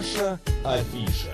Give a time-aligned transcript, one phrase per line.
[0.00, 1.28] Наша афиша.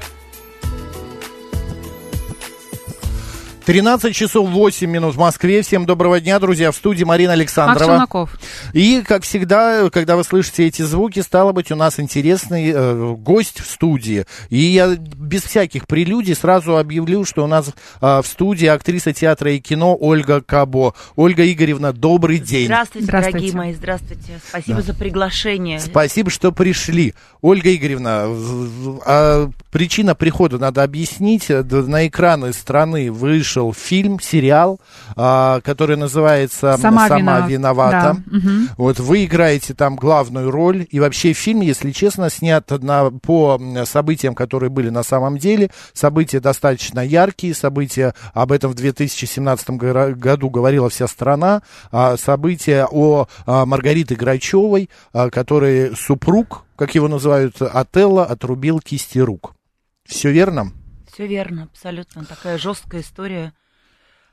[3.65, 5.62] 13 часов 8 минут в Москве.
[5.62, 6.72] Всем доброго дня, друзья.
[6.72, 7.92] В студии Марина Александрова.
[7.92, 8.38] Аксенаков.
[8.72, 13.60] И, как всегда, когда вы слышите эти звуки, стало быть, у нас интересный э, гость
[13.60, 14.24] в студии.
[14.51, 17.69] И я без всяких прелюдий сразу объявлю, что у нас
[18.01, 20.95] э, в студии актриса театра и кино Ольга Кабо.
[21.16, 22.66] Ольга Игоревна, добрый день.
[22.66, 23.33] Здравствуйте, Здравствуйте.
[23.39, 24.41] дорогие мои, здравствуйте.
[24.48, 24.83] Спасибо Да.
[24.83, 25.80] за приглашение.
[25.80, 27.14] Спасибо, что пришли.
[27.42, 31.47] Ольга Игоревна, в- а причина прихода надо объяснить.
[31.48, 34.80] Д- На экраны страны вышел фильм, сериал,
[35.17, 37.47] а, который называется Сама виновата».
[37.48, 38.17] виновата».
[38.27, 38.69] Да, мгм.
[38.77, 44.34] Вот вы играете там главную роль, и вообще фильм, если честно, снят на, по событиям,
[44.34, 45.70] которые были на самом деле.
[45.92, 51.62] События достаточно яркие, события об этом в 2017 гора- году говорила вся страна.
[51.91, 59.19] А, события о а, Маргарите Грачевой, а, который супруг, как его называют, Отелло, отрубил кисти
[59.19, 59.55] рук.
[60.05, 60.72] Все верно?
[61.12, 62.25] Все верно, абсолютно.
[62.25, 63.53] Такая жесткая история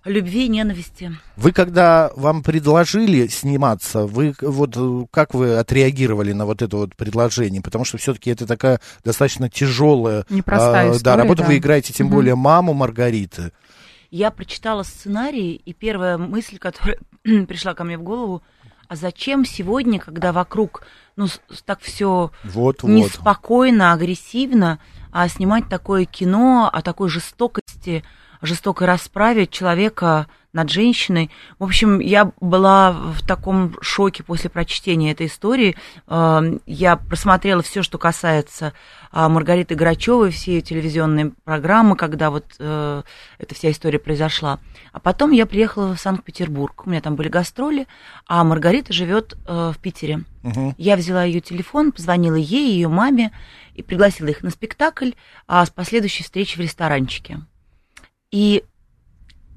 [0.05, 1.11] любви и ненависти.
[1.37, 6.95] Вы когда вам предложили сниматься, вы вот э, как вы отреагировали на вот это вот
[6.95, 7.61] предложение?
[7.61, 11.43] Потому что все-таки это такая достаточно тяжелая Непростая да, история, работа.
[11.43, 11.47] да.
[11.47, 12.15] Вы играете тем Мгм.
[12.15, 13.51] более маму Маргариты.
[14.11, 18.43] Я прочитала сценарий, и первая мысль, которая пришла ко мне в голову,
[18.87, 21.27] а зачем сегодня, когда вокруг ну,
[21.65, 22.89] так все Вот, вот.
[22.89, 24.79] неспокойно, агрессивно,
[25.11, 28.03] а снимать такое кино о такой жестокости,
[28.45, 31.31] жестокой расправе человека над женщиной.
[31.57, 35.75] В общем, я была в таком шоке после прочтения этой истории.
[36.07, 38.73] Э, Я просмотрела все, что касается
[39.11, 43.03] а, Маргариты Грачевой, все ее телевизионные программы, когда вот э,
[43.39, 44.59] эта вся история произошла.
[44.91, 46.85] А потом я приехала в Санкт-Петербург.
[46.85, 47.87] У меня там были гастроли,
[48.27, 50.23] а Маргарита живет э, в Питере.
[50.43, 50.75] Мгм.
[50.77, 53.31] Я взяла ее телефон, позвонила ей, ее маме
[53.73, 55.11] и пригласила их на спектакль
[55.47, 57.39] а, с последующей встречей в ресторанчике.
[58.33, 58.63] И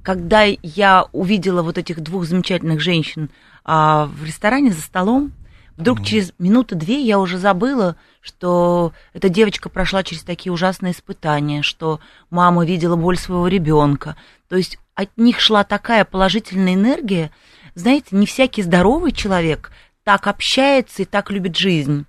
[0.02, 3.30] когда я увидела вот этих двух замечательных женщин
[3.64, 5.32] а, в ресторане за столом,
[5.78, 11.62] вдруг через минуты две я уже забыла, что эта девочка прошла через такие ужасные испытания,
[11.62, 14.14] что мама видела боль своего ребенка.
[14.50, 17.30] То есть от них шла такая положительная энергия.
[17.74, 19.72] Знаете, не всякий здоровый человек
[20.04, 22.04] так общается и так любит жизнь.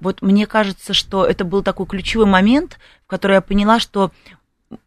[0.00, 4.12] Вот мне кажется, что это был такой ключевой момент, в который я поняла, что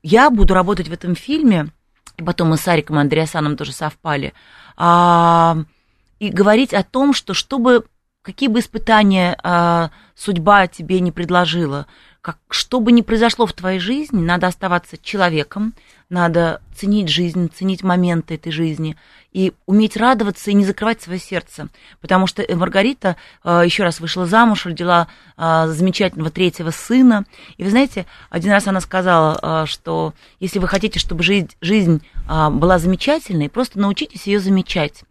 [0.02, 1.68] я буду работать в этом фильме,
[2.18, 4.34] и потом мы с Ариком и Андреасаном тоже совпали,
[4.78, 5.58] а,
[6.20, 7.86] и говорить о том, что чтобы,
[8.22, 11.88] какие бы испытания а, судьба тебе не предложила,
[12.22, 15.74] как, что бы ни произошло в твоей жизни, надо оставаться человеком,
[16.14, 18.96] надо ценить жизнь, ценить моменты этой жизни
[19.32, 21.70] и уметь радоваться и не закрывать свое сердце.
[22.02, 25.08] Потому что э, Маргарита э, еще раз вышла замуж, родила
[25.38, 27.26] э, замечательного третьего сына.
[27.58, 32.78] И вы знаете, один раз она сказала, что если вы хотите, чтобы жизнь, жизнь была
[32.78, 35.04] замечательной, просто научитесь ее замечать.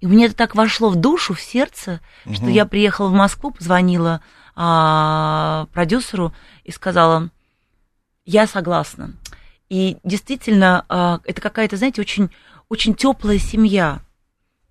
[0.00, 2.00] И мне это так вошло в душу, в сердце,
[2.32, 4.20] что я приехала в Москву, позвонила
[4.56, 6.32] а, продюсеру
[6.64, 7.30] и сказала,
[8.24, 9.14] я согласна.
[9.68, 12.30] И действительно, а, это какая-то, знаете, очень,
[12.68, 14.00] очень теплая семья.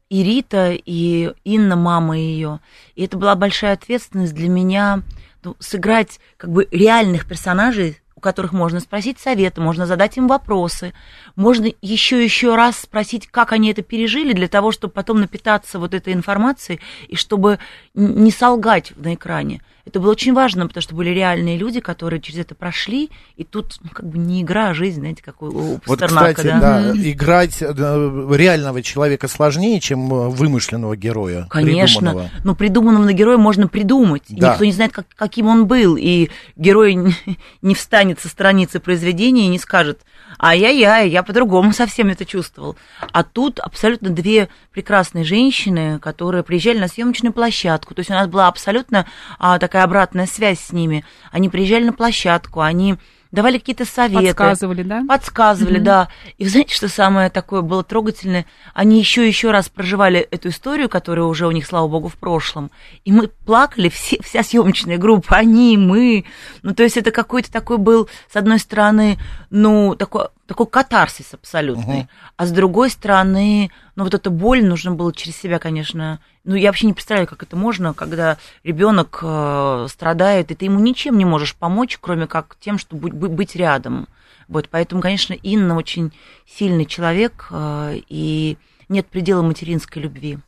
[0.10, 2.60] И Рита, и Инна, мама ее.
[2.96, 5.04] И это была большая ответственность для меня
[5.44, 10.94] ну, сыграть как бы реальных персонажей, у которых можно спросить совета, можно задать им вопросы,
[11.36, 15.94] можно еще еще раз спросить, как они это пережили, для того, чтобы потом напитаться вот
[15.94, 17.60] этой информацией и чтобы
[17.94, 19.62] не солгать на экране.
[19.88, 23.78] Это было очень важно, потому что были реальные люди, которые через это прошли, и тут
[23.82, 26.60] ну, как бы не игра, а жизнь, знаете, как у, у Вот, Пастернака, кстати, да.
[26.60, 31.48] да, играть э, реального человека сложнее, чем э, вымышленного героя.
[31.50, 32.12] Конечно.
[32.12, 32.30] придуманного.
[32.44, 34.24] Но придуманного на героя можно придумать.
[34.28, 34.52] И Да.
[34.52, 35.96] никто не знает, как, каким он был.
[35.96, 36.98] И герой
[37.62, 40.02] не встанет со страницы произведения и не скажет,
[40.40, 42.76] ай-яй-яй, я по-другому совсем это чувствовал.
[43.12, 47.96] А тут абсолютно две прекрасные женщины, которые приезжали на съемочную площадку.
[47.96, 49.06] То есть у нас была абсолютно
[49.40, 51.06] а, такая обратная связь с ними.
[51.32, 52.98] Они приезжали на площадку, они
[53.32, 54.28] давали какие-то советы.
[54.28, 55.04] Подсказывали, да?
[55.08, 55.84] Подсказывали, Мгм.
[55.84, 56.08] да.
[56.38, 58.46] И вы знаете, что самое такое было трогательное?
[58.74, 62.16] Они еще и еще раз проживали эту историю, которая уже у них, слава богу, в
[62.16, 62.72] прошлом.
[63.06, 66.26] И мы плакали, все, вся съемочная группа, они, мы.
[66.64, 69.18] Ну, то есть это какой-то такой был, с одной стороны,
[69.50, 72.00] ну, такой, такой катарсис абсолютный.
[72.00, 72.10] Мгм.
[72.38, 76.20] А с другой стороны, ну, вот эта боль нужно было через себя, конечно.
[76.44, 80.80] Ну, я вообще не представляю, как это можно, когда ребенок э, страдает, и ты ему
[80.80, 84.08] ничем не можешь помочь, кроме как тем, чтобы быть- быть рядом.
[84.48, 86.14] Вот, поэтому, конечно, Инна очень
[86.48, 88.58] сильный человек, э, и
[88.88, 90.40] нет предела материнской любви.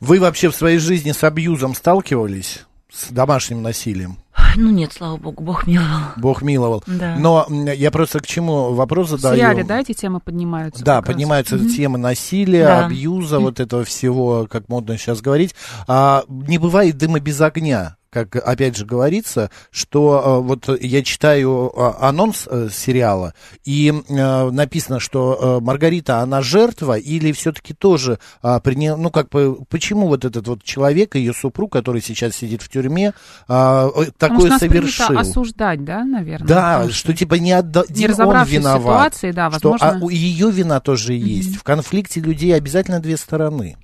[0.00, 2.64] Вы вообще в своей жизни с абьюзом сталкивались?
[2.90, 4.18] С домашним насилием?
[4.56, 6.00] Ну нет, слава богу, Бог миловал.
[6.16, 6.82] Бог миловал.
[6.86, 7.16] Да.
[7.18, 9.34] Но я просто к чему вопрос задаю.
[9.34, 10.84] В сериале, да, эти темы поднимаются?
[10.84, 11.74] Да, поднимаются раз.
[11.74, 12.86] темы насилия, да.
[12.86, 15.54] абьюза, вот этого всего, как модно сейчас говорить.
[15.86, 21.72] А, не бывает дыма без огня как опять же говорится, что э, вот я читаю
[21.74, 29.28] э, анонс э, сериала, и написано, что Маргарита, она жертва, или все-таки тоже, ну, как
[29.30, 33.12] бы, почему вот этот вот человек, ее супруг, который сейчас сидит в тюрьме,
[33.46, 35.18] такое Потому что совершил?
[35.18, 36.46] осуждать, да, наверное?
[36.46, 37.84] Да, что типа не, отда...
[37.88, 39.14] не он виноват.
[39.14, 39.96] Ситуации, да, возможно...
[39.96, 41.18] Что, а, ее вина тоже mm-hmm.
[41.18, 41.56] есть.
[41.56, 43.76] В конфликте людей обязательно две стороны.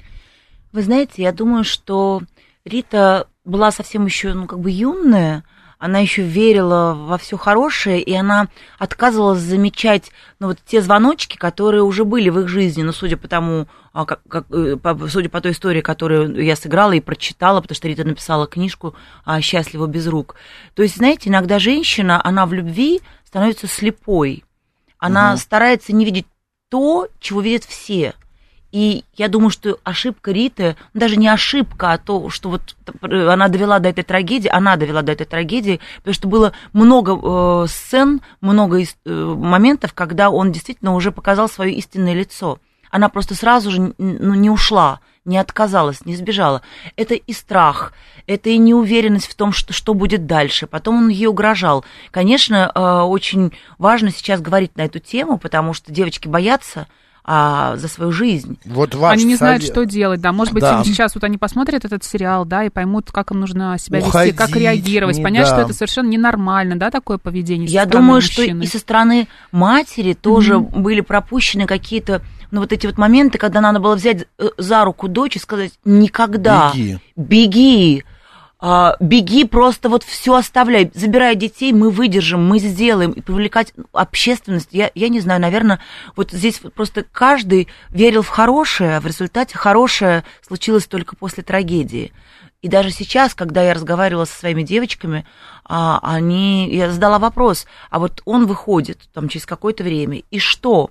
[0.73, 2.23] Вы знаете, я думаю, что
[2.65, 5.45] Рита была совсем еще, ну, как бы юная,
[5.79, 8.47] она еще верила во все хорошее, и она
[8.79, 13.27] отказывалась замечать, ну, вот те звоночки, которые уже были в их жизни, ну, судя по
[13.27, 14.77] тому, а, как, как, э,
[15.09, 18.95] судя по той истории, которую я сыграла и прочитала, потому что Рита написала книжку
[19.25, 20.37] а, «Счастлива без рук».
[20.75, 24.45] То есть, знаете, иногда женщина, она в любви становится слепой,
[24.99, 25.39] она угу.
[25.39, 26.27] старается не видеть
[26.69, 28.15] то, чего видят все.
[28.73, 33.79] И я думаю, что ошибка Риты, даже не ошибка, а то, что вот она довела
[33.79, 38.81] до этой трагедии, она довела до этой трагедии, потому что было много э, сцен, много
[38.81, 42.59] э, моментов, когда он действительно уже показал свое истинное лицо.
[42.91, 46.63] Она просто сразу же ну, не ушла, не отказалась, не сбежала.
[46.97, 47.93] Это и страх,
[48.27, 50.67] это и неуверенность в том, что, что будет дальше.
[50.67, 51.85] Потом он ей угрожал.
[52.11, 56.87] Конечно, э, очень важно сейчас говорить на эту тему, потому что девочки боятся,
[57.25, 58.59] а, за свою жизнь.
[58.65, 59.39] Вот ваш они не совет.
[59.39, 60.33] знают, что делать, да.
[60.33, 60.83] Может быть, да.
[60.85, 64.47] сейчас вот они посмотрят этот сериал, да, и поймут, как им нужно себя Уходить, вести,
[64.47, 65.55] как реагировать, не, понять, да.
[65.55, 67.69] что это совершенно ненормально, да, такое поведение.
[67.69, 68.65] Я думаю, мужчины.
[68.65, 70.81] что и со стороны матери тоже mm-hmm.
[70.81, 75.09] были пропущены какие-то ну, вот эти вот моменты, когда надо было взять э, за руку
[75.09, 78.05] дочь и сказать никогда, беги, беги
[79.01, 84.91] беги, просто вот все оставляй, забирай детей, мы выдержим, мы сделаем, и привлекать общественность, я,
[84.95, 85.81] я не знаю, наверное,
[86.15, 92.13] вот здесь просто каждый верил в хорошее, а в результате хорошее случилось только после трагедии.
[92.63, 95.27] И даже сейчас, когда я разговаривала со своими девочками,
[95.65, 100.91] а, они, я задала вопрос, а вот он выходит там через какое-то время, и что?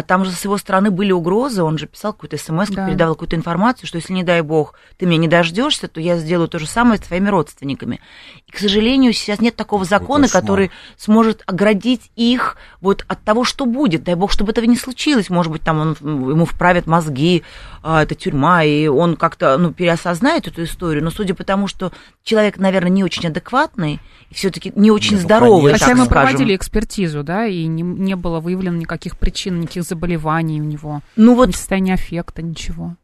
[0.00, 2.86] А там же с его стороны были угрозы, он же писал какую-то смс, да.
[2.86, 6.48] передавал какую-то информацию, что если, не дай бог, ты меня не дождешься, то я сделаю
[6.48, 8.00] то же самое с твоими родственниками.
[8.46, 13.66] И, к сожалению, сейчас нет такого закона, который сможет оградить их вот от того, что
[13.66, 14.04] будет.
[14.04, 15.28] Дай бог, чтобы этого не случилось.
[15.28, 17.42] Может быть, там он, ему вправят мозги,
[17.82, 21.04] а, это тюрьма, и он как-то ну, переосознает эту историю.
[21.04, 21.92] Но судя по тому, что
[22.24, 24.00] человек, наверное, не очень адекватный,
[24.30, 25.72] и все-таки не очень Нет, ну, здоровый.
[25.72, 26.12] Хотя мы скажем.
[26.12, 31.02] проводили экспертизу, да, и не, не было выявлено никаких причин, никаких заболеваний у него.
[31.16, 31.48] Ну вот.
[31.48, 32.96] Ни состояния аффекта, ничего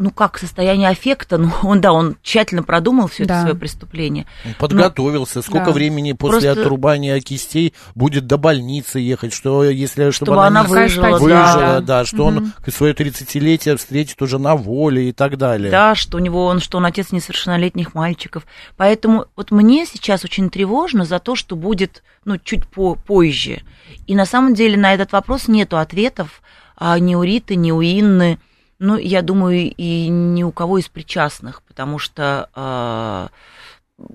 [0.00, 3.34] ну как состояние аффекта, ну он да, он тщательно продумал все да.
[3.34, 4.26] это свое преступление.
[4.58, 5.38] Подготовился.
[5.38, 5.72] Но, Сколько да.
[5.72, 6.62] времени после Просто...
[6.62, 11.80] отрубания кистей будет до больницы ехать, что если чтобы, чтобы она, она выжила, выжила, да,
[11.80, 12.36] да что угу.
[12.38, 15.70] он свое 30-летие встретит уже на воле и так далее.
[15.70, 18.46] Да, что у него он, что он отец несовершеннолетних мальчиков.
[18.76, 23.62] Поэтому вот мне сейчас очень тревожно за то, что будет, ну чуть по позже.
[24.06, 26.42] И на самом деле на этот вопрос нету ответов
[26.76, 28.38] а, ни у Риты, ни у Инны.
[28.82, 33.28] Ну, я думаю, и ни у кого из причастных, потому что, а,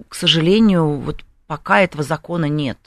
[0.10, 2.80] к сожалению, вот пока этого закона нет.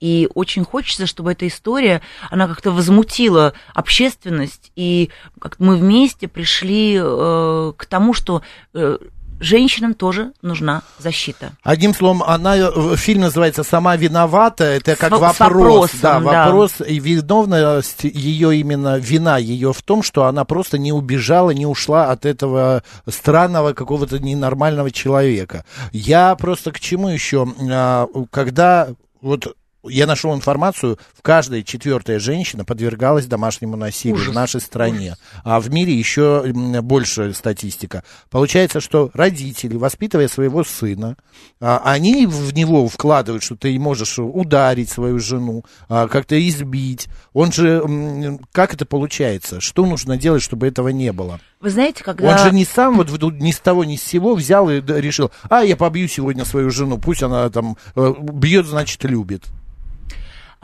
[0.00, 6.98] И очень хочется, чтобы эта история, она как-то возмутила общественность, и как мы вместе пришли
[7.00, 8.42] э, к тому, что
[8.74, 8.98] э,
[9.40, 11.52] женщинам тоже нужна защита.
[11.62, 15.38] Одним словом, она, э, фильм называется «Сама виновата», это как С, вопрос.
[15.38, 20.78] Вопросом, да, да, вопрос, и виновность ее именно, вина ее в том, что она просто
[20.78, 25.64] не убежала, не ушла от этого странного какого-то ненормального человека.
[25.92, 28.88] Я просто к чему еще, а, когда
[29.20, 29.56] вот
[29.88, 34.28] я нашел информацию, в каждая четвертая женщина подвергалась домашнему насилию Ужас.
[34.28, 35.16] в нашей стране.
[35.44, 36.44] А в мире еще
[36.82, 38.04] больше статистика.
[38.30, 41.16] Получается, что родители, воспитывая своего сына,
[41.60, 47.08] а, они в него вкладывают, что ты можешь ударить свою жену, а, как-то избить.
[47.32, 49.60] Он же, как это получается?
[49.60, 51.40] Что нужно делать, чтобы этого не было?
[51.60, 52.30] Вы знаете, когда...
[52.30, 55.62] Он же не сам вот ни с того ни с сего взял и решил, а,
[55.62, 59.44] я побью сегодня свою жену, пусть она там э, бьет, значит, любит.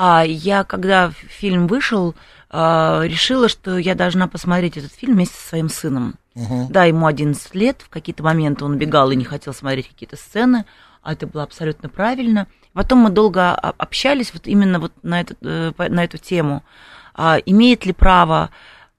[0.02, 2.14] А я, когда фильм вышел,
[2.48, 6.14] а, решила, что я должна посмотреть этот фильм вместе со своим сыном.
[6.34, 6.68] Угу.
[6.70, 10.64] Да, ему 11 лет, в какие-то моменты он убегал и не хотел смотреть какие-то сцены,
[11.02, 12.46] а это было абсолютно правильно.
[12.72, 16.62] Потом мы долго общались вот именно вот на, этот, э, на эту тему.
[17.14, 18.48] А, имеет ли право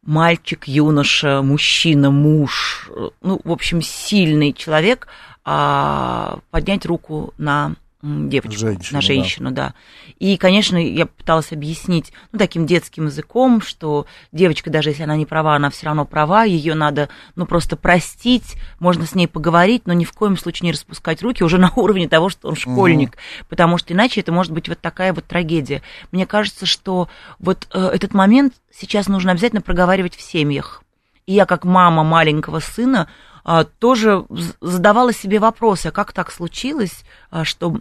[0.04, 5.08] мальчик, юноша, мужчина, муж, э, ну, в общем, сильный человек
[5.44, 9.68] а, поднять руку на девочку, женщину, на женщину, да.
[9.68, 9.74] да.
[10.20, 15.26] И, конечно, я пыталась объяснить, ну, таким детским языком, что девочка, даже если она не
[15.26, 19.94] права, она все равно права, ее надо, ну, просто простить, можно с ней поговорить, но
[19.94, 23.46] ни в коем случае не распускать руки уже на уровне того, что он школьник, угу.
[23.50, 25.82] потому что иначе это может быть вот такая вот трагедия.
[26.12, 30.84] Мне кажется, что вот э, этот момент сейчас нужно обязательно проговаривать в семьях.
[31.26, 33.08] И я, как мама маленького сына,
[33.46, 34.26] э, тоже
[34.60, 37.78] задавала себе вопросы, а как так случилось, э, что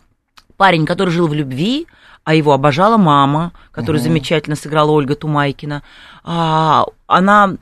[0.61, 1.87] парень, который жил в любви,
[2.25, 4.09] а его обожала мама, которую угу.
[4.09, 5.83] замечательно сыграла Ольга Тумайкина.
[6.23, 7.57] А, она,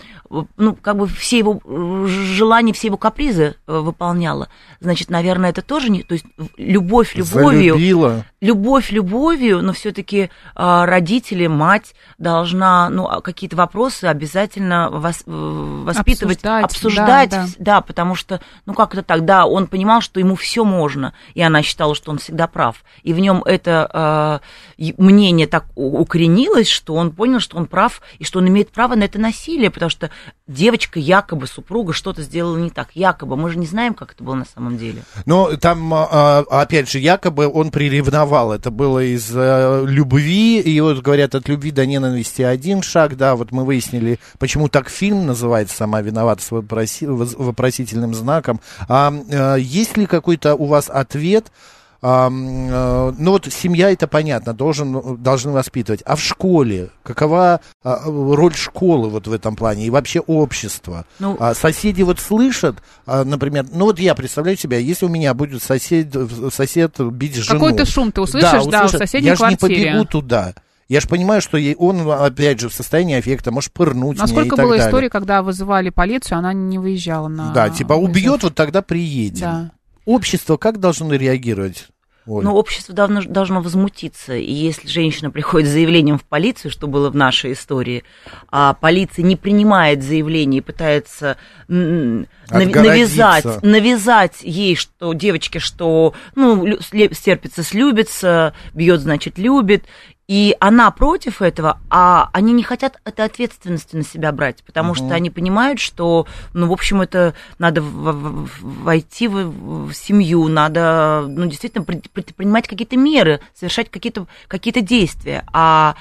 [0.57, 1.61] ну, как бы все его
[2.07, 4.49] желания, все его капризы э, выполняла.
[4.81, 6.03] Значит, наверное, это тоже не...
[6.03, 7.75] То есть любовь любовью...
[7.75, 8.25] Залюбила.
[8.41, 15.23] Любовь любовью, но все таки а, родители, мать должна, ну, а, какие-то вопросы обязательно вос,
[15.27, 17.49] э, воспитывать, обсуждать, обсуждать да, да.
[17.59, 21.43] да, потому что, ну, как это так, да, он понимал, что ему все можно, и
[21.43, 22.85] она считала, что он всегда прав.
[23.03, 28.25] И в нем это э, мнение так укоренилось, что он понял, что он прав, и
[28.25, 30.11] что он имеет право на это насилие, потому что
[30.47, 32.91] девочка, якобы супруга, что-то сделала не так.
[32.95, 33.37] Якобы.
[33.37, 35.03] Мы же не знаем, как это было на самом деле.
[35.27, 38.53] Но там, а, опять же, якобы он приревновал.
[38.53, 40.61] Это было из э, любви.
[40.61, 43.17] И вот говорят, от любви до ненависти один шаг.
[43.17, 48.61] Да, вот мы выяснили, почему так фильм называется «Сама виновата» с вопросительным знаком.
[48.89, 51.53] А э, есть ли какой-то у вас ответ?
[52.01, 56.03] А, ну вот семья, это понятно, должен, должны воспитывать.
[56.05, 56.91] А в школе?
[57.03, 61.07] Какова а, роль школы вот в этом плане и вообще общества?
[61.19, 62.77] Ну, а соседи вот слышат,
[63.07, 66.15] а, например, ну вот я представляю себя, если у меня будет сосед,
[66.53, 67.59] сосед бить жену.
[67.59, 69.75] Какой-то шум ты услышишь, да, услышишь, да в соседней я квартире.
[69.75, 70.55] Я же не побегу туда.
[70.89, 74.67] Я же понимаю, что он, опять же, в состоянии аффекта, может пырнуть Насколько меня и
[74.67, 77.53] было так историй, когда вызывали полицию, она не выезжала на...
[77.53, 79.41] Да, типа убьет, вот тогда приедем.
[79.41, 79.71] Да.
[80.09, 81.89] Общество как должно реагировать?
[82.25, 82.47] Оля.
[82.47, 84.35] Ну, общество должно, должно возмутиться.
[84.35, 88.05] И если женщина приходит с заявлением в полицию, что было в нашей истории,
[88.51, 91.37] а полиция не принимает заявление и пытается
[91.69, 99.85] навязать, навязать ей, что девочке, что ну, стерпится, слюбится, бьет, значит, любит,
[100.29, 104.97] и она против этого, а они не хотят этой ответственности на себя брать, потому угу.
[104.97, 111.47] что они понимают, что, ну, в общем, это надо войти в, в семью, надо, ну,
[111.47, 115.45] действительно предпринимать какие-то меры, совершать какие-то какие действия.
[115.53, 115.97] А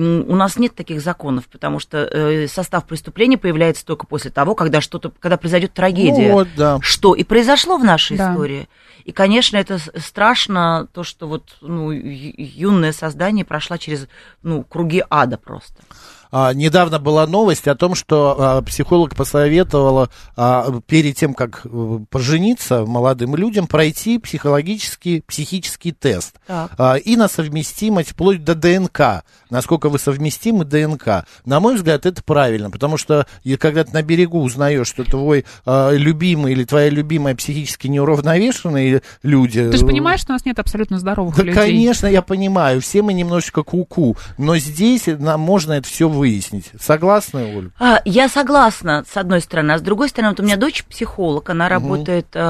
[0.00, 4.80] у нас нет таких законов, потому что э, состав преступления появляется только после того, когда
[4.80, 6.28] что-то, когда произойдет трагедия.
[6.28, 6.78] Ну, вот, да.
[6.80, 8.32] Что и произошло в нашей да.
[8.32, 8.68] истории.
[9.04, 14.08] И, конечно, это страшно, то, что вот ну, юное создание прошла через
[14.42, 15.82] ну, круги ада просто.
[16.32, 21.98] А, недавно была новость о том, что а, психолог посоветовала а, перед тем, как э,
[22.08, 26.36] пожениться молодым людям, пройти психологический, психический тест.
[26.48, 29.24] А, и на совместимость, вплоть до ДНК.
[29.50, 31.26] Насколько вы совместимы ДНК.
[31.44, 33.26] На мой взгляд, это правильно, потому что
[33.58, 39.70] когда ты на берегу узнаешь, что твой а, любимый или твоя любимая психически неуравновешенные люди...
[39.70, 41.54] Ты же понимаешь, что у нас нет абсолютно здоровых да, людей.
[41.54, 42.80] Конечно, я понимаю.
[42.80, 44.12] Все мы немножечко куку.
[44.12, 46.70] -ку, но здесь нам можно это все выяснить.
[46.78, 47.70] Согласны, Оль?
[47.78, 49.72] А, я согласна, с одной стороны.
[49.72, 51.72] А с другой стороны, вот у меня дочь психолог, она угу.
[51.72, 52.40] работает э,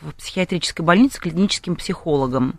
[0.00, 2.58] в психиатрической больнице клиническим психологом.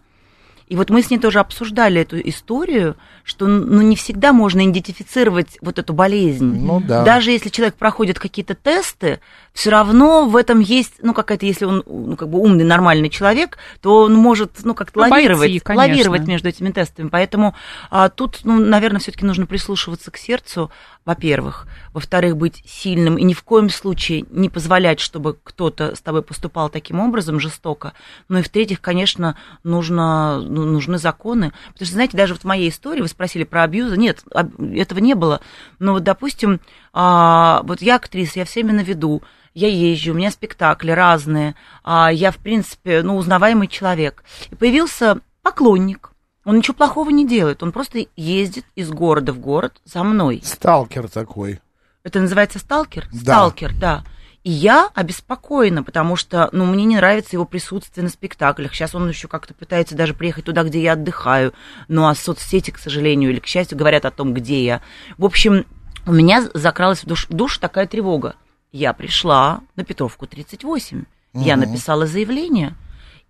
[0.72, 5.58] И вот мы с ней тоже обсуждали эту историю, что ну, не всегда можно идентифицировать
[5.60, 6.66] вот эту болезнь.
[6.66, 7.04] Ну, да.
[7.04, 9.20] Даже если человек проходит какие-то тесты,
[9.51, 13.58] все равно в этом есть, ну, какая-то, если он ну, как бы умный, нормальный человек,
[13.82, 17.10] то он может, ну, как-то лавировать, лавировать между этими тестами.
[17.10, 17.54] Поэтому
[17.90, 20.72] а, тут, ну, наверное, все-таки нужно прислушиваться к сердцу,
[21.04, 21.68] во-первых.
[21.92, 26.70] Во-вторых, быть сильным и ни в коем случае не позволять, чтобы кто-то с тобой поступал
[26.70, 27.92] таким образом жестоко.
[28.30, 31.51] Ну и в-третьих, конечно, нужно, ну, нужны законы.
[31.74, 33.98] Потому что, знаете, даже вот в моей истории вы спросили про абьюзы.
[33.98, 35.41] Нет, этого не было.
[35.80, 36.60] Но вот, допустим,
[36.94, 39.22] а, вот я актриса, я всеми на виду
[39.53, 44.24] я езжу, у меня спектакли разные, а я, в принципе, ну, узнаваемый человек.
[44.50, 46.12] И появился поклонник,
[46.46, 50.41] он ничего плохого не делает, он просто ездит из города в город за мной.
[50.44, 51.60] Сталкер такой.
[52.03, 53.08] Это называется сталкер?
[53.12, 53.20] Да.
[53.20, 54.03] Сталкер, да.
[54.44, 58.74] И я обеспокоена, потому что, ну, мне не нравится его присутствие на спектаклях.
[58.74, 61.54] Сейчас он еще как-то пытается даже приехать туда, где я отдыхаю.
[61.88, 64.82] Ну, а соцсети, к сожалению, или к счастью, говорят о том, где я.
[65.20, 65.66] В общем,
[66.08, 68.36] у меня закралась в душ, душ такая тревога.
[68.72, 71.04] Я пришла на Петровку 38.
[71.34, 71.44] Угу.
[71.44, 72.76] Я написала заявление.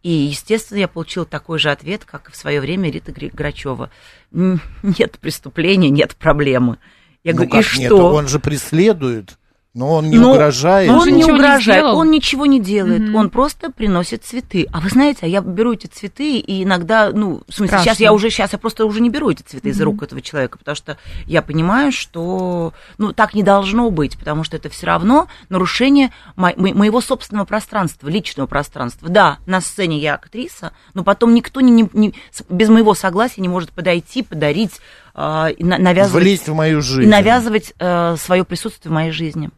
[0.03, 3.91] И, естественно, я получила такой же ответ, как и в свое время Рита Грачева.
[4.32, 6.77] Нет преступления, нет проблемы.
[7.24, 7.82] Я ну, говорю, и что?
[7.82, 9.38] Нет, он же преследует.
[9.73, 10.89] Но он не но, угрожает.
[10.89, 13.15] Он, он не угрожает, не он ничего не делает, mm-hmm.
[13.15, 14.67] он просто приносит цветы.
[14.69, 17.83] А вы знаете, а я беру эти цветы и иногда, ну, в смысле, Страшно.
[17.85, 19.71] сейчас я уже сейчас я просто уже не беру эти цветы mm-hmm.
[19.71, 24.43] из рук этого человека, потому что я понимаю, что, ну, так не должно быть, потому
[24.43, 29.07] что это все равно нарушение мо- мо- моего собственного пространства, личного пространства.
[29.07, 32.13] Да, на сцене я актриса, но потом никто не, не, не
[32.49, 34.81] без моего согласия не может подойти, подарить,
[35.13, 39.50] навязывать, влезть в мою жизнь, навязывать э, свое присутствие в моей жизни.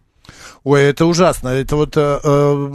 [0.64, 2.72] Ой, это ужасно, это вот э, э,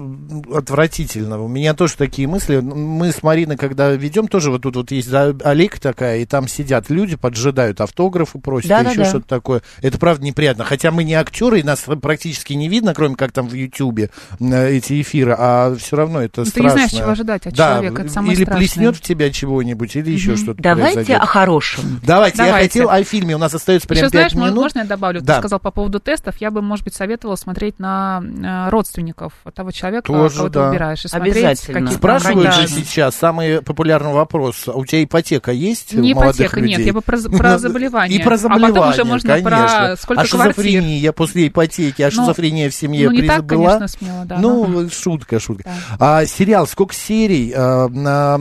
[0.55, 1.43] отвратительно.
[1.43, 2.59] У меня тоже такие мысли.
[2.59, 6.91] Мы с Мариной, когда ведем, тоже вот тут вот есть Олег такая, и там сидят
[6.91, 9.63] люди, поджидают автографы, просят, да, еще да, что-то такое.
[9.81, 10.65] Это правда неприятно.
[10.65, 15.01] Хотя мы не актеры, и нас практически не видно, кроме как там в Ютьюбе эти
[15.01, 16.53] эфиры, а все равно это Ты страшно.
[16.53, 18.59] Ты не знаешь, чего ожидать от да, человека, это самое Или страшное.
[18.61, 20.37] плеснет в тебя чего-нибудь, или еще mm-hmm.
[20.37, 21.23] что-то Давайте произойдет.
[21.23, 22.01] о хорошем.
[22.05, 24.63] Давайте, Давайте, я хотел о фильме, у нас остается прям еще, 5 знаешь, минут.
[24.63, 25.23] можно я добавлю?
[25.23, 25.37] Да.
[25.37, 29.71] Ты сказал по поводу тестов, я бы, может быть, советовала смотреть на э, родственников того
[29.71, 30.61] человека, Тоже, кого да.
[30.61, 31.05] ты выбираешь.
[31.05, 31.91] И Обязательно.
[31.91, 34.65] Спрашивают же сейчас самый популярный вопрос.
[34.67, 36.77] А у тебя ипотека есть Не ипотека, людей?
[36.77, 36.87] нет.
[36.87, 38.19] Я бы про, про заболевание.
[38.21, 39.51] И про заболевание, А потом уже можно конечно.
[39.51, 41.13] про сколько а шизофрения квартир.
[41.13, 44.39] после ипотеки, а шизофрения ну, в семье ну, не так, конечно, смело, да.
[44.39, 44.89] Ну, но...
[44.89, 45.65] шутка, шутка.
[45.99, 46.19] Да.
[46.19, 47.53] А, сериал, сколько серий?
[47.55, 48.39] А, а,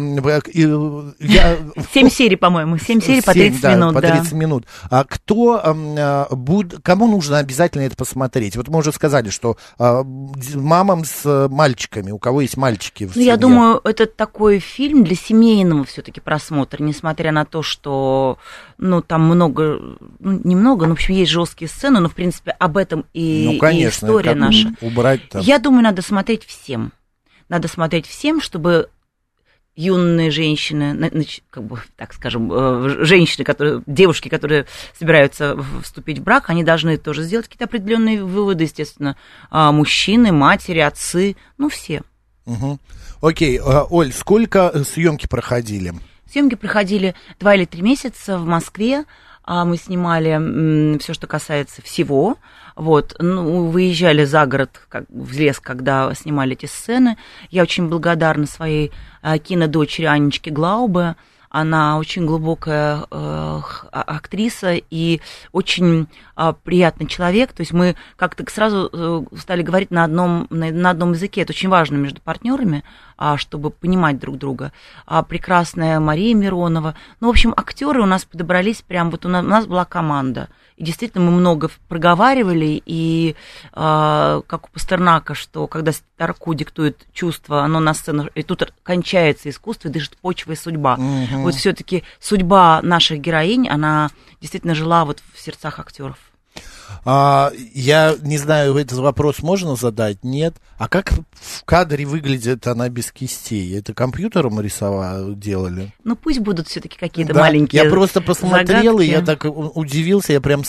[1.19, 1.57] я...
[1.93, 2.77] Семь серий, по-моему.
[2.77, 3.93] Семь серий по 30 да, минут.
[3.93, 4.35] по 30 да.
[4.37, 4.65] минут.
[4.89, 6.75] А кто, а, буд...
[6.83, 8.55] кому нужно обязательно это посмотреть?
[8.55, 13.15] Вот мы уже сказали, что а, мамам с э, мальчиками, у кого есть мальчики в
[13.15, 18.37] Ну, я думаю, это такой фильм для семейного все-таки просмотра, несмотря на то, что,
[18.77, 19.79] ну, там много,
[20.19, 23.59] ну, немного, но, в общем, есть жесткие сцены, но, в принципе, об этом и, ну,
[23.59, 24.73] конечно, и история наша.
[24.81, 25.41] Убрать там.
[25.41, 26.91] Я думаю, надо смотреть всем.
[27.49, 28.89] Надо смотреть всем, чтобы
[29.77, 34.65] юные женщины, как бы, так скажем, э, женщины, которые, девушки, которые
[34.97, 39.15] собираются вступить в брак, они должны тоже сделать какие-то определенные выводы, естественно.
[39.51, 42.01] А, мужчины, матери, отцы, ну, все.
[42.45, 42.79] Угу.
[43.21, 45.93] Окей, а, Оль, сколько э, съемки проходили?
[46.29, 49.05] Съемки проходили два или три месяца в Москве.
[49.43, 52.35] А мы снимали все, что касается всего.
[52.77, 57.17] Вот, ну, выезжали за город, как, в лес, когда снимали эти сцены.
[57.49, 58.91] Я очень благодарна своей
[59.23, 61.15] а, кинодочери Анечке Глаубе.
[61.49, 63.61] Она очень глубокая э, а,
[63.91, 65.21] актриса и
[65.53, 67.53] очень э, приятный человек.
[67.53, 71.41] То есть мы как-то сразу э, стали говорить на одном, на, на одном языке.
[71.41, 72.83] Это очень важно между партнерами,
[73.17, 74.71] э, чтобы понимать друг друга.
[75.07, 76.95] А прекрасная Мария Миронова.
[77.21, 80.49] Ну, в общем, актеры у нас подобрались прям вот у нас, у нас была команда.
[80.77, 83.35] И действительно мы много проговаривали, и
[83.73, 89.49] э, как у Пастернака, что когда Старку диктует чувство, оно на сцену, и тут кончается
[89.49, 90.95] искусство, и дышит почва и судьба.
[90.95, 91.41] Угу.
[91.41, 94.09] Вот все-таки судьба наших героинь, она
[94.39, 96.17] действительно жила вот в сердцах актеров.
[97.05, 100.23] А, я не знаю, этот вопрос можно задать?
[100.23, 100.55] Нет.
[100.77, 103.77] А как в кадре выглядит она без кистей?
[103.77, 105.93] Это компьютером рисовали, делали?
[106.03, 109.07] Ну, пусть будут все-таки какие-то да, маленькие Я просто посмотрел, загадки.
[109.07, 110.63] и я так удивился, я прям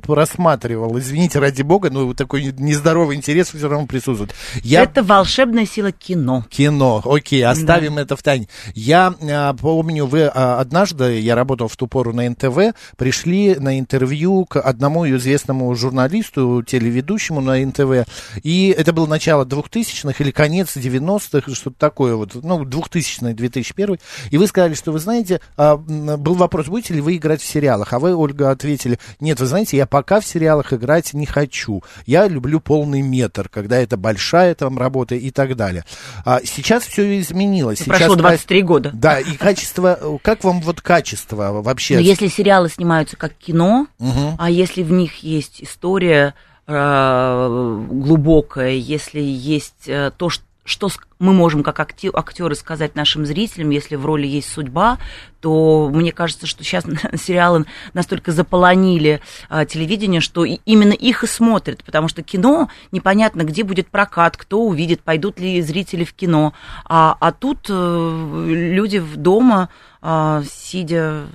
[0.00, 0.98] просматривал.
[0.98, 4.34] Извините, ради бога, но такой нездоровый интерес все равно присутствует.
[4.62, 4.82] Я...
[4.82, 6.44] Это волшебная сила кино.
[6.50, 8.02] Кино, окей, оставим да.
[8.02, 8.48] это в тайне.
[8.74, 13.78] Я а, помню, вы а, однажды, я работал в ту пору на НТВ, пришли на
[13.78, 15.33] интервью к одному известному
[15.74, 18.08] журналисту, телеведущему на НТВ,
[18.42, 23.98] и это было начало 2000-х или конец 90-х, что-то такое, вот, ну, 2000 2001
[24.30, 27.92] и вы сказали, что, вы знаете, а, был вопрос, будете ли вы играть в сериалах,
[27.92, 32.26] а вы, Ольга, ответили, нет, вы знаете, я пока в сериалах играть не хочу, я
[32.26, 35.84] люблю полный метр, когда это большая там работа и так далее.
[36.24, 37.78] А сейчас все изменилось.
[37.78, 38.90] Сейчас, Прошло 23 года.
[38.92, 41.94] Да, и качество, как вам вот качество вообще?
[41.94, 44.36] Но ну, если сериалы снимаются как кино, угу.
[44.38, 46.34] а если в них есть история
[46.66, 53.70] э, глубокая, если есть э, то, что что мы можем как актеры сказать нашим зрителям,
[53.70, 54.98] если в роли есть судьба,
[55.40, 56.84] то мне кажется, что сейчас
[57.22, 63.62] сериалы настолько заполонили а, телевидение, что именно их и смотрят, потому что кино непонятно, где
[63.62, 66.54] будет прокат, кто увидит, пойдут ли зрители в кино,
[66.86, 69.68] а, а тут а, люди в дома,
[70.00, 71.26] а, сидя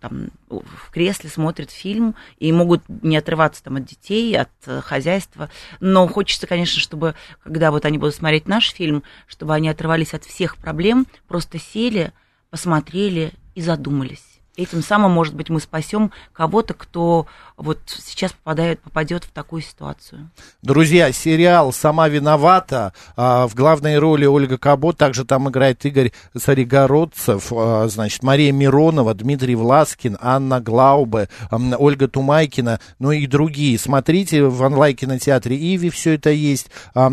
[0.00, 5.50] там, в кресле смотрят фильм и могут не отрываться там, от детей, от э, хозяйства.
[5.80, 10.24] Но хочется, конечно, чтобы, когда вот они будут смотреть наш фильм, чтобы они отрывались от
[10.24, 12.12] всех проблем, просто сели,
[12.50, 14.27] посмотрели и задумались.
[14.58, 20.30] Этим самым, может быть, мы спасем кого-то, кто вот сейчас попадает, попадет в такую ситуацию.
[20.62, 22.92] Друзья, сериал «Сама виновата».
[23.16, 29.14] А, в главной роли Ольга Кабо, также там играет Игорь Царегородцев, а, значит, Мария Миронова,
[29.14, 33.78] Дмитрий Власкин, Анна Глаубе, Ольга Тумайкина, ну и другие.
[33.78, 36.68] Смотрите в онлайн-кинотеатре Иви все это есть.
[36.94, 37.08] А,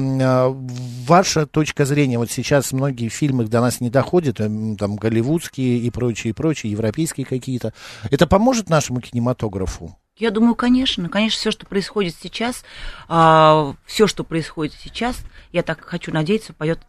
[1.08, 6.32] ваша точка зрения, вот сейчас многие фильмы до нас не доходят, там голливудские и прочие,
[6.32, 7.74] и прочие, европейские какие-то.
[8.12, 9.98] Это поможет нашему кинематографу?
[10.18, 12.64] Я думаю, конечно, конечно, все, что происходит сейчас,
[13.10, 15.18] а, все, что происходит сейчас,
[15.52, 16.80] я так хочу надеяться, поет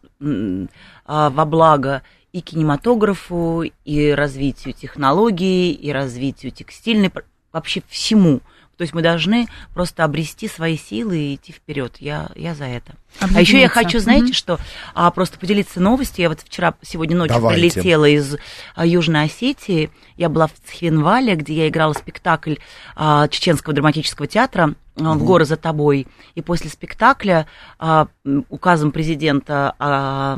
[1.05, 7.11] а, во благо и кинематографу, и развитию технологий, и развитию текстильной,
[7.51, 8.39] вообще всему.
[8.77, 11.97] То есть мы должны просто обрести свои силы и идти вперед.
[11.99, 12.93] Я, я за это.
[13.19, 14.33] А еще я хочу, знаете, mm-hmm.
[14.33, 14.59] что
[14.93, 16.23] а, просто поделиться новостью.
[16.23, 17.59] Я вот вчера, сегодня ночью Давайте.
[17.59, 18.37] прилетела из
[18.75, 19.89] а, Южной Осетии.
[20.15, 22.55] Я была в Цхинвале, где я играла спектакль
[22.95, 25.13] а, Чеченского драматического театра mm-hmm.
[25.17, 26.05] в «Горы за тобой».
[26.35, 27.47] И после спектакля
[27.79, 28.07] а,
[28.49, 30.37] указом президента а,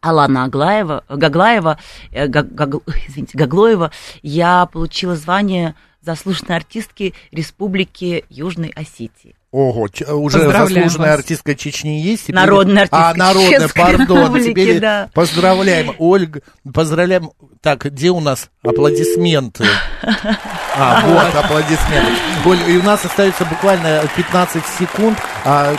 [0.00, 1.78] Алана Аглаева, Гаглаева,
[2.12, 2.74] э, Гаг, Гаг,
[3.08, 3.90] извините, Гаглоева,
[4.22, 9.34] я получила звание заслуженной артистки Республики Южной Осетии.
[9.50, 11.20] Ого, уже заслуженная вас.
[11.20, 12.24] артистка Чечни есть?
[12.24, 12.36] Теперь...
[12.36, 14.42] Народная артистка А, народная, пардон.
[14.42, 15.10] Теперь да.
[15.14, 15.94] поздравляем.
[15.98, 16.42] Ольга,
[16.74, 17.30] поздравляем.
[17.62, 19.64] Так, где у нас аплодисменты?
[20.80, 22.12] А, вот, аплодисменты.
[22.44, 25.18] Оль, и у нас остается буквально 15 секунд,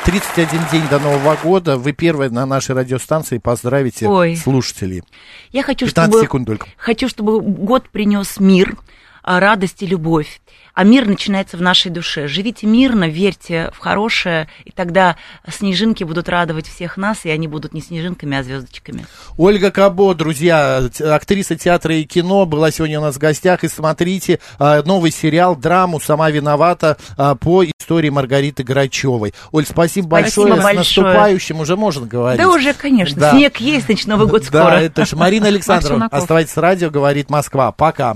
[0.03, 1.77] 31 а, день до Нового года.
[1.77, 4.35] Вы первые на нашей радиостанции поздравите Ой.
[4.35, 5.03] слушателей.
[5.51, 6.67] Я хочу, 15 чтобы, секунд только.
[6.75, 8.79] Хочу, чтобы год принес мир, а,
[9.23, 10.41] радость и любовь.
[10.73, 12.27] А мир начинается в нашей душе.
[12.27, 17.73] Живите мирно, верьте в хорошее, и тогда снежинки будут радовать всех нас, и они будут
[17.73, 19.05] не снежинками, а звездочками.
[19.37, 23.63] Ольга Кабо, друзья, актриса театра и кино, была сегодня у нас в гостях.
[23.63, 29.33] И смотрите а, новый сериал, драму «Сама виновата» а, по истории Маргариты Грачевой.
[29.51, 30.53] Оль, спасибо, спасибо большое.
[30.53, 30.73] большое.
[30.75, 32.41] С наступающим уже можно говорить.
[32.41, 33.19] Да уже, конечно.
[33.19, 33.31] Да.
[33.31, 34.63] Снег есть, значит, Новый год скоро.
[34.63, 36.07] Да, это же Марина Александровна.
[36.09, 37.71] Оставайтесь с радио, говорит Москва.
[37.71, 38.15] Пока.